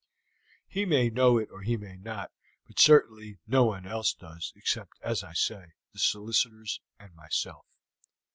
He 0.67 0.85
may 0.85 1.11
know 1.11 1.37
it 1.37 1.49
or 1.51 1.61
he 1.61 1.77
may 1.77 1.95
not, 1.95 2.31
but 2.65 2.79
certainly 2.79 3.37
no 3.45 3.65
one 3.65 3.85
else 3.85 4.15
does, 4.15 4.51
except, 4.55 4.93
as 5.03 5.23
I 5.23 5.33
say, 5.33 5.73
the 5.93 5.99
solicitors 5.99 6.81
and 6.99 7.13
myself. 7.13 7.67